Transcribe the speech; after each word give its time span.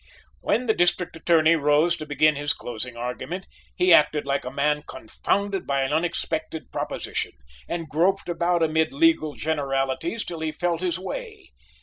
When 0.39 0.65
the 0.65 0.73
District 0.73 1.15
Attorney 1.15 1.55
rose 1.55 1.95
to 1.97 2.07
begin 2.07 2.35
his 2.35 2.53
closing 2.53 2.97
argument, 2.97 3.47
he 3.75 3.93
acted 3.93 4.25
like 4.25 4.45
a 4.45 4.49
man 4.49 4.81
confounded 4.81 5.67
by 5.67 5.83
an 5.83 5.93
unexpected 5.93 6.71
proposition, 6.71 7.33
and 7.69 7.87
groped 7.87 8.27
about 8.27 8.63
amid 8.63 8.91
legal 8.93 9.35
generalities 9.35 10.25
till 10.25 10.39
he 10.39 10.51
felt 10.51 10.81
his 10.81 10.97
way. 10.97 11.51